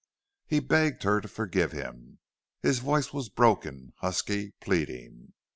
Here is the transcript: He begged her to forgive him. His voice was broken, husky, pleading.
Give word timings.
He 0.47 0.59
begged 0.59 1.03
her 1.03 1.21
to 1.21 1.27
forgive 1.27 1.73
him. 1.73 2.17
His 2.63 2.79
voice 2.79 3.13
was 3.13 3.29
broken, 3.29 3.93
husky, 3.97 4.55
pleading. 4.59 5.33